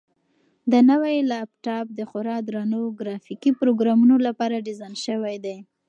[0.71, 5.57] دا نوی لپټاپ د خورا درنو ګرافیکي پروګرامونو لپاره ډیزاین شوی دی.